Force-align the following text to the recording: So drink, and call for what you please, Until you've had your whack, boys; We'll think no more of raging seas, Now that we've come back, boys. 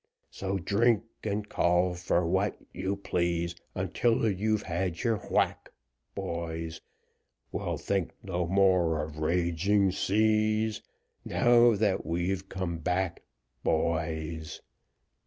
So 0.31 0.57
drink, 0.57 1.03
and 1.23 1.47
call 1.47 1.93
for 1.93 2.25
what 2.25 2.57
you 2.73 2.95
please, 2.95 3.53
Until 3.75 4.27
you've 4.27 4.63
had 4.63 5.03
your 5.03 5.17
whack, 5.29 5.71
boys; 6.15 6.81
We'll 7.51 7.77
think 7.77 8.09
no 8.23 8.47
more 8.47 9.03
of 9.03 9.19
raging 9.19 9.91
seas, 9.91 10.81
Now 11.23 11.75
that 11.75 12.03
we've 12.03 12.49
come 12.49 12.79
back, 12.79 13.21
boys. 13.61 14.59